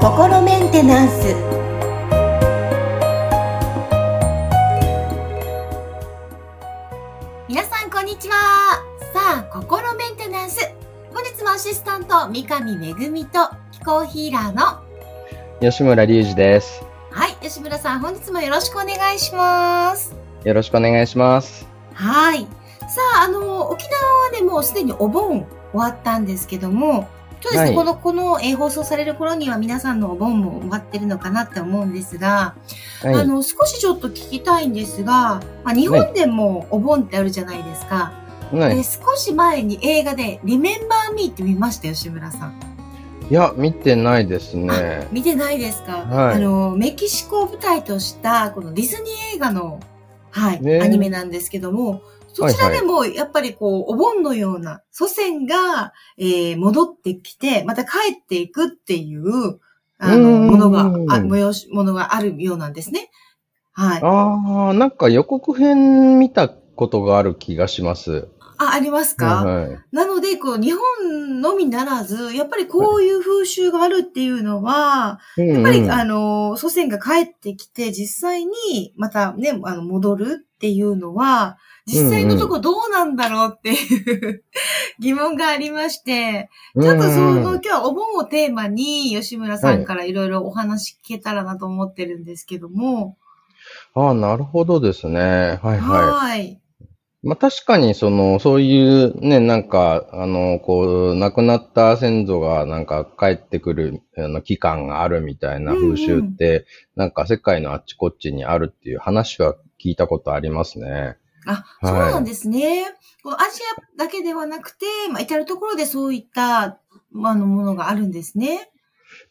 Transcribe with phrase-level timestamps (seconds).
[0.00, 1.34] 心メンテナンス。
[7.46, 8.82] 皆さんこんにちは。
[9.12, 10.60] さあ心メンテナンス。
[11.12, 14.82] 本日もアシスタント三上恵と気候ヒーラーの
[15.60, 16.82] 吉村隆二です。
[17.10, 20.16] はい吉村さん本日もよろしくお願いします。
[20.44, 21.68] よろしくお願いします。
[21.92, 22.46] はい
[22.88, 27.08] さああの沖縄でもうすでにお盆終わったんですけども
[27.44, 32.54] そうですね、はいこの、この、えー放送される頃には皆さんのお盆も終わってるのかなって思うんですが、
[33.02, 33.14] はい。
[33.14, 37.96] あの、少しちょっと聞きたいんですが、まあ、日本でもお盆ってあるじゃないですか。
[37.96, 42.54] はいで、少し前に映画で、リメンバーミーって見ましたよ、吉村さん。
[43.28, 45.08] いや、見てないですね。
[45.10, 49.80] 見てないですか、はいあの、メキシコを舞台とした、このディズニー映画の、
[50.30, 52.02] はい、ねアニメなんですけども、
[52.34, 59.60] そちらでも、やっぱりこう、お盆のような祖先が、えー戻ってきて、また帰っていくっていう、
[59.98, 63.10] あの、うんものが、あ、催し、ものがあるようなんですね。
[63.72, 64.02] はい。
[64.02, 68.28] ああ、なんか予告編見たことがある気がします。
[68.58, 69.78] あ、ありますか、はいはい。
[69.92, 84.42] なので、こう、日本のみならず、やっぱりこういう風習があるっていうのは、ややっぱり、あの、祖先が帰ってきて、実際にまたね、あの、戻るっていうのは、実際のとこどうなんだろうっていう
[84.98, 86.48] 疑問がありまして、
[86.80, 93.18] ちょっとその、今日はお盆をテーマに、吉村さんからいろいろお話聞けたらなと思ってるんですけども、
[93.94, 95.20] ああ、なるほどですね。
[95.20, 95.78] はいはい。
[95.78, 96.60] はい。
[97.24, 106.66] まあ確かにその、そういうね、なんか、あの、こう、亡くなった先祖がなんか帰ってくるあの期間があるみたいな風習って、
[106.96, 111.16] なんか世界のあっちこっちにあるっていう話は聞いたことありますね。
[111.46, 112.84] あ、はいそうなんですね。
[113.22, 113.60] こうアジ
[113.96, 116.78] アだけではなくて、まあ、至るところでそういった、
[117.10, 118.70] まあ、あのものがあるんですね。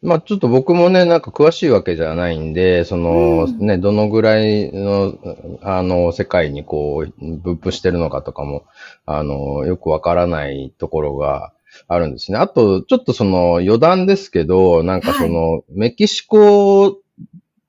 [0.00, 3.66] まあちょっと僕もね、なんか詳しいわけじゃないんで、その、うん。
[3.66, 5.18] ね、どのぐらいの、
[5.62, 8.64] あの、世界にこう、分布してるのかとかも、
[9.06, 11.52] あの、よくわからないところが
[11.88, 12.38] あるんですね。
[12.38, 16.98] あと、ちょっとその余談ですけど、なんかその、メキシコっ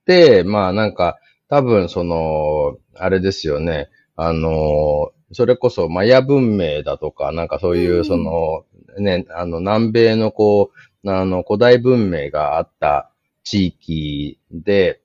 [0.05, 1.17] て、まあなんか、
[1.49, 8.05] 多分その、あれですよね、あの、それこそマヤ文明だとか、なんかそういううん。
[8.05, 8.65] その、
[8.99, 13.09] ね、あの、南米のこう、あの、古代文明があった
[13.43, 15.01] 地域で、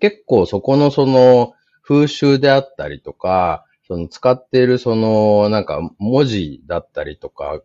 [0.00, 7.60] 結構そこのその風習であったりとか、その使っているそのなんか文字だったりとか、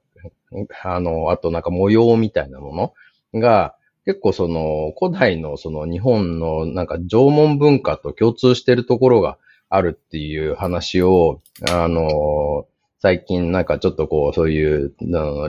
[0.83, 2.93] あの、あとなんか模様みたいなも
[3.33, 9.37] のが、結構その古代のその日本のなんか縄文文化と共通しているところが
[9.69, 12.65] あるっていう話を、あの、
[13.01, 14.93] 最近なんかちょっとこう、そういう、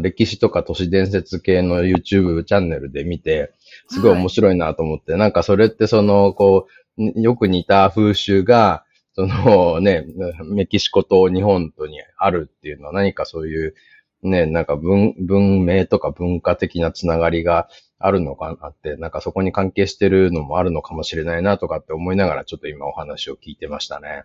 [0.01, 3.53] 歴史とか都市伝説系の YouTube チャンネルで見て、
[3.89, 4.13] すごい。
[4.13, 8.85] 面白いなと思って、なんかそれってその、こう、よく似た風習が、
[9.15, 10.07] そのね、
[10.45, 13.75] メキシコと日本とにあるっていうのは何かそういう、
[14.23, 24.23] ね、なんか文、文明とか文化的なつながりがあるのかなって、なんかそこに関係してるのもあるのかもしれないなとかって思いながらちょっと今お話を聞いてましたね。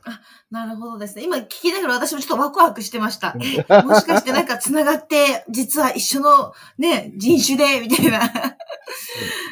[0.51, 1.23] なるほどですね。
[1.23, 3.35] 今聞きながら私もちょっとワクワクしてました。
[3.69, 8.31] え、もしかしてなんか繋がって、実は一緒のね、人種で、みたいな。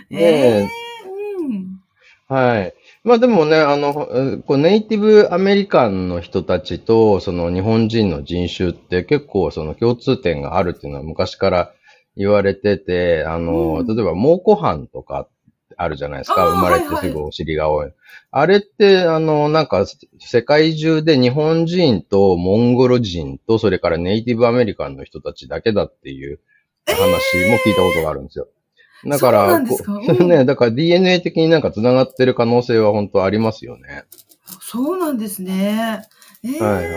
[0.09, 0.69] え ねえ
[1.39, 1.79] うん。
[2.27, 2.73] はい。
[3.03, 11.73] まあでもね、あの、えーこうネイティブアメリカンの人たちと、その日本人の人種って結構その共通点があるっていうのは昔から
[12.15, 15.27] 言われてて、あの、うん例えば蒙古藩とか
[15.75, 16.47] あるじゃないですか。
[16.47, 17.91] 生まれてはいはいすぐお尻が多い。
[18.31, 19.85] あれって、あの、なんか
[20.19, 26.39] 世界中で日本人とモンゴル人と、それからネイティブアメリカンの人たちだけだっていう
[26.87, 27.01] 話
[27.49, 28.47] も聞いたことがあるんですよ。
[29.05, 29.59] だから、
[30.25, 34.03] ね、だから DNA 的になんか繋がってる可能性は本当ありますよね。
[34.61, 36.03] そうなんですね。
[36.43, 36.95] ええはいはい。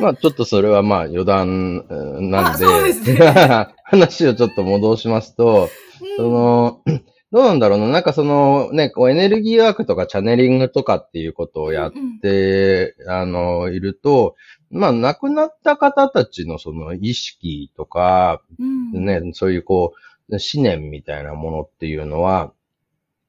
[0.00, 3.68] まあちょっとそれはまあ余談えーなんで、ですね。
[3.84, 5.68] 話をちょっと戻しますと、
[6.16, 6.80] その、
[7.32, 14.34] どうなんだろうな、なんかそのね、こうエネルギーワークとかチャネリングとかっていうことをやっうんて、あの、いると、
[14.70, 19.04] まあ亡くなった方たちのその意識とか、うん。
[19.04, 19.98] ね、そういうこう、
[20.36, 22.52] 思念みたいなものっていうのは、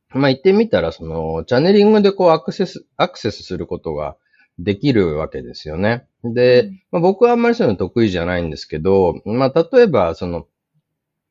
[0.09, 4.17] まあ言ってみたら、その、チャネリングでこうアクセス、アクセスすることが
[4.59, 6.05] できるわけですよね。
[6.23, 10.47] で、まあ、僕はあんまりそういうの得意じゃないんですけど、まあ例えば、その、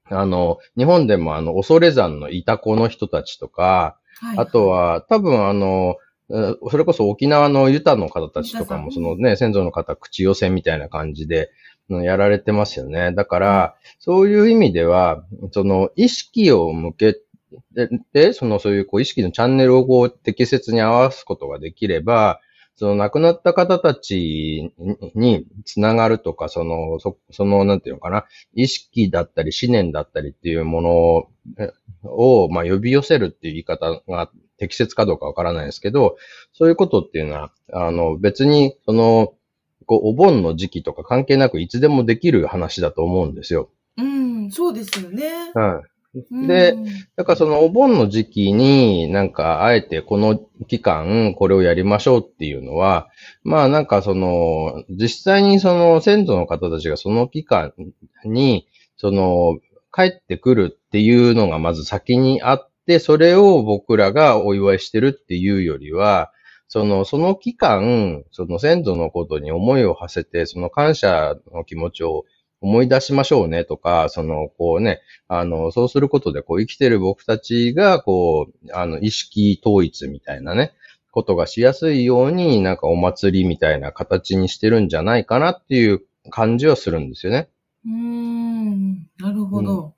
[0.05, 5.97] あの、日本でもあの、恐山のイタコの人たちとか、はいあとは、多分あの、
[6.71, 11.51] それこそ沖縄のユタの方たちとかも、そのね、先祖の方、口寄せみたいな感じで、
[12.03, 13.13] やられてますよね。
[13.13, 17.17] だから、そういう意味では、その意識を向け
[18.13, 22.41] て、そのそういうこう意識のチャンネルをこう適切に合わすことができれば、
[22.77, 24.73] その亡くなった方たち
[25.15, 31.29] につながるとか、その、そその、なんていうのかな、意識だったり思念だったりっていうもの
[32.05, 36.17] を、まあ、呼び寄せるっていう言い方が適切かどうかわからないですけど、
[36.55, 39.35] そういうことっていうのは、あの、別に、その、
[39.91, 43.71] こう、お盆の時期とか関係なくいつでもできる話だと思うんですよ。
[43.97, 45.51] うん、そうですよね。
[45.53, 45.83] は
[46.15, 46.47] い。
[46.47, 46.77] で、
[47.17, 53.09] だからそのお盆の時期になんかあえてこの期間これをやりましょうっていうのは、
[53.43, 57.73] まあなんかその実際にその先祖の方たちがその期間
[58.25, 59.59] にその
[59.93, 66.33] 帰ってくるっていうのがまず先にあって、それを僕らがお祝いしてるっていうよりは、
[66.71, 72.25] その、その期間、その先祖のことに思いを馳せて、その感謝の気持ちを
[72.61, 80.73] 思い出しましょうねとか、その、こうね、あの、そうすることで、こう、生きてる僕たちが、こう、あの、意識統一みたいなね、
[81.11, 87.49] ことがしやすいように、なんかお祭りみたいな形にしてるんじゃないかなっていう感じはするんですよね。
[87.85, 89.85] うーん、なるほど。
[89.87, 89.93] うん、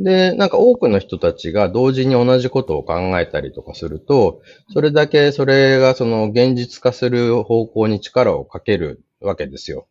[0.00, 4.42] で、なんか多くの人たちが同時に同じことを考えたりとかすると、
[4.72, 9.86] それだけそれがその現実化する方向に力をかけるわけですよ。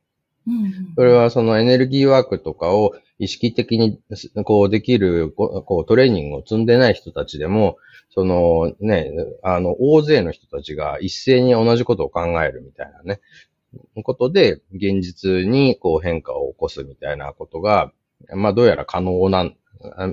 [0.95, 4.00] それはそのエネルギーワークとかを意識的に
[4.44, 7.77] こうできるこうトレーニングを積んでない人たちでも、
[8.09, 9.11] そのね、
[9.41, 13.21] あの大勢の人たちが一斉に同じことを考えるみたいなね、
[14.03, 17.91] ことで現実にこう変化を起こすみたいなことが、
[18.35, 19.55] まあどうやら可能なん、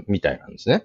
[0.07, 0.85] みたいなんですね。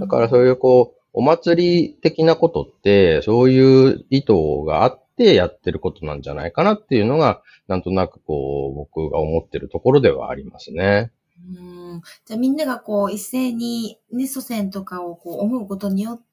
[0.00, 4.32] だからそういうこう、お祭り的なことって、そういう意図
[4.66, 11.12] があってやってることなんじゃないかなっていうのが、なんとなくこう、僕が思ってるところではありますね。
[11.56, 16.24] うんじゃあみんながこう一斉にね、祖先とかをこう思うことによって、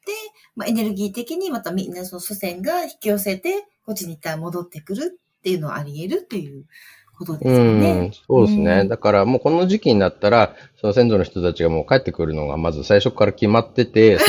[0.55, 6.65] まあ、エネルギー的にまたみんなその祖先が引き寄せて、こっちに行ったら戻ってくるっていうのはあり得るっていう
[7.25, 7.91] ことですよね。
[7.91, 8.87] うん、そうですね。
[8.87, 14.25] だからもうこの時期になったら、その先祖の人たちがもう帰ってくるのがまず最初から決まってて、そ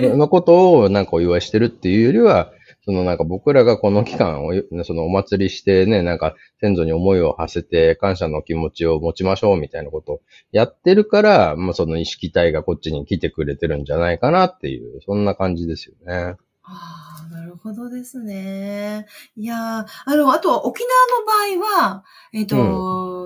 [0.00, 2.52] れのことをなんかお祝いしてるっていうよりは、
[2.84, 4.52] そのなんか僕らがこの期間を、
[4.84, 10.20] そのお祭りしてね、なんか先祖に思いを馳せて感謝の気持ちを持ちましょうみたいなことを
[10.52, 16.36] やってるから、まあその意識体がこっちに来てくれてるんじゃないかなっていう、そんな感じですよね。
[16.70, 19.06] ああ、なるほどですね。
[19.36, 22.56] いやあの、あと、沖縄の場合は、えっ、ー、と、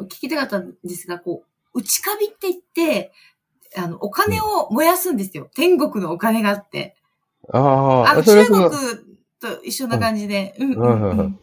[0.01, 1.43] うん、聞きたかったんですが、こ
[1.75, 3.13] う、内カビって言って、
[3.77, 5.45] あの、お金を燃やすんですよ。
[5.45, 6.95] うん、天国のお金があって。
[7.53, 8.71] ああ、あの中国
[9.41, 10.55] と一緒な感じで。
[10.59, 11.39] うん、うん、うん。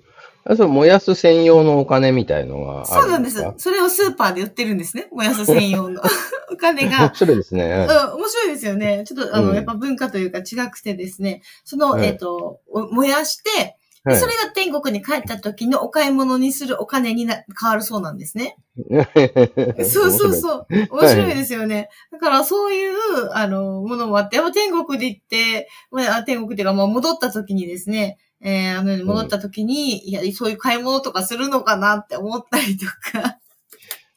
[0.50, 3.40] あ、そ燃やす専用のお金みたいのがそうなんです。
[3.58, 5.08] それをスーパーで売ってるんですね。
[5.12, 6.02] 燃やす専用の
[6.52, 7.06] お金が。
[7.06, 7.88] 面白いですね。
[7.88, 9.04] うん、面白いですよね。
[9.06, 12.62] ちょっと、あの、うん、やっぱ文化というか違くてですね、その、はい、えっ、ー、と、
[12.92, 18.58] 燃やして、はい、それが天国に帰った時のお買い物にするお金にな変わるそうなんですね。
[19.86, 20.68] そうそうそう。
[20.90, 21.76] 面白いですよね。
[21.76, 22.96] はい、だからそういう、
[23.34, 33.38] あの、ものもあって、やっぱ天国で行って、まあ、天国っていうか、まあ、戻った時にですね、えー、あの、戻った時に、うん、いや、そういう買い物とかするのかなって思ったりとか。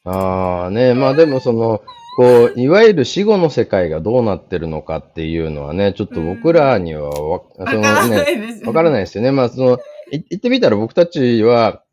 [0.05, 1.81] ああ、ね、まあでもその、
[2.15, 9.31] こう、いわゆる死後の世界がどうなってるのかっていうのはね、ちょっと僕らにはわ、うん、そのね、わからないですよね。
[9.31, 9.79] まあその、
[10.11, 11.83] 言ってみたら僕たちは、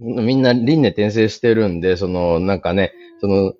[0.00, 3.52] みんな輪廻転生してるんで、その、なんかね、その、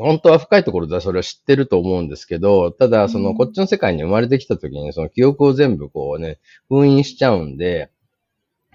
[0.00, 6.38] 本当は深いところではそれは知ってると思うんですけど、ただ、その、こっちの世界に生まれてきた時に、その記憶を全部こうね、
[6.68, 7.90] 封印しちゃうんで、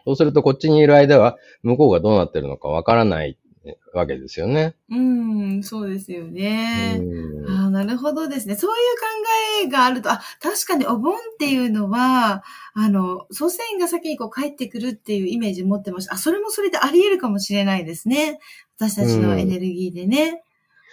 [0.05, 3.37] そうするとこっちにいる間は、向こうがどうなってるのかわからない
[3.93, 4.75] わけですよね。
[4.89, 7.01] うん、そうですよね。
[7.47, 8.55] あなるほどですね。
[8.55, 9.05] そういう考
[9.63, 16.13] えがあると、あ、確かにお盆っていうのは、あの、祖先が先にこう帰ってくるっていうイメージ持ってました。
[16.13, 18.39] あ、それもそれであり得るかもしれないですね。
[18.77, 20.43] 私たちのエネルギーでね。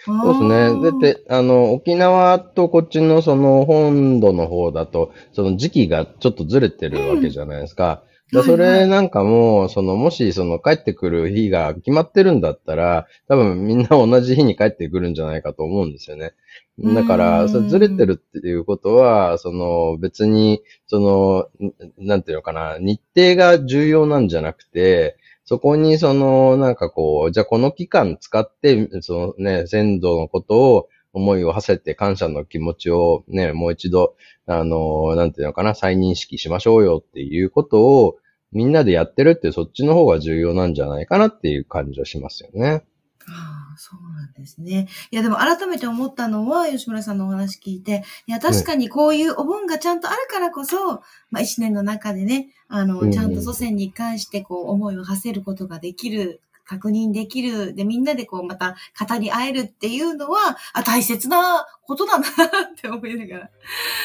[0.05, 0.91] そうですね。
[0.91, 8.03] だって、あの、沖縄とこっちのその本土の方だと、その時期がちょっとずれてるわけじゃないですか。
[8.33, 16.33] うん、それなんかも、その、もしその帰ってくる日が決まってるんだったら、多分みんな同じ日に帰ってくるんじゃないかと思うんですよね。
[16.79, 34.15] だから、それずれてるっていうことは、その別に、その、なんていうのかな、日程が重要なんじゃなくて、そこにその、なんかこう、じゃあこの期間使って、そのね、先祖のことを思いを馳せて感謝の気持ちをね、もう一度、
[34.47, 38.17] あの、なんていうのかな、再認識しましょうよっていうことを、
[38.51, 42.83] みんなでやってるってそっちの方が重要なんじゃないかなっていう感じはしますよね。
[43.77, 44.87] そうなんですね。
[45.11, 51.01] いや、でも改めて思ったのは、吉村さんのお話聞いて、いや、確かにこういうお盆がちゃんとあるからこそ、
[51.31, 58.75] まあ一年の中でね、あの、ちゃんと祖先に関してこう思いを馳せることができる確認できる、で、みんなでこうまた
[59.07, 62.29] 語り合えるっていうのは、あ、大切なことだなっ
[62.79, 63.49] て思いながら。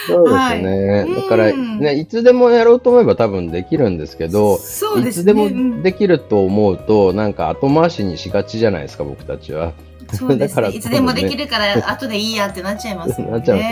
[0.06, 1.02] そうですね。
[1.02, 9.72] はい、だから、ね、いつでもやろうと思えば多分できるんですけど、そうですね、いつでもできると思うと、なんか後回しにしがちじゃないですか、僕たちは。
[10.14, 10.62] そうですね。
[10.70, 13.28] ねいつでもできるから、後でいいやってなっちゃいますね。
[13.30, 13.64] なっちゃうんで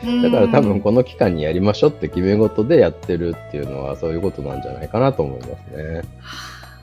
[0.00, 0.22] すよね。
[0.22, 6.02] だから多分この期間にやりましょうって決め事でやってるっていうのはそういうことなんじゃないかなと思いますね。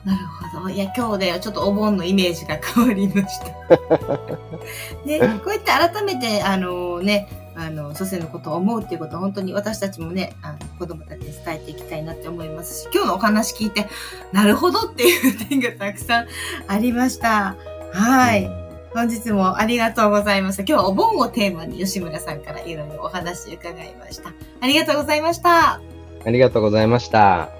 [0.04, 0.70] なるほど。
[0.70, 3.46] いや、今日でちょっとお盆のイメージが変わりました。
[5.06, 13.86] で、こうやって改めて、あのね、あの、祖先のことを思うっていうことは本当に私たちもね、あの子供たちに伝えていきたいなって思いますし、今日のお話聞いて、
[14.32, 16.26] なるほどっていう点がたくさん
[16.66, 17.56] ありました。
[17.92, 18.50] はい。
[18.94, 20.62] 本日もありがとうございました。
[20.62, 24.32] 今日はお盆をテーマに吉村さんからいろいろお話伺いました。
[24.60, 25.80] ありがとうございました。
[26.24, 27.59] ありがとうございました。